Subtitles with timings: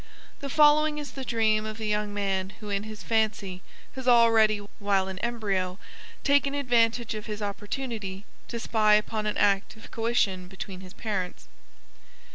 [0.39, 3.61] The following is the dream of a young man who in his fancy
[3.93, 5.77] has already while in embryo
[6.23, 11.47] taken advantage of his opportunity to spy upon an act of coition between his parents.